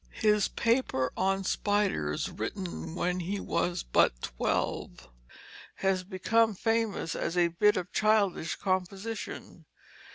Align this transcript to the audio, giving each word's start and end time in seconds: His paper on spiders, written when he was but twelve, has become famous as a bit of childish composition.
His 0.23 0.47
paper 0.47 1.13
on 1.15 1.43
spiders, 1.43 2.31
written 2.31 2.95
when 2.95 3.19
he 3.19 3.39
was 3.39 3.83
but 3.83 4.19
twelve, 4.23 5.07
has 5.75 6.03
become 6.03 6.55
famous 6.55 7.13
as 7.13 7.37
a 7.37 7.49
bit 7.49 7.77
of 7.77 7.91
childish 7.93 8.55
composition. 8.55 9.65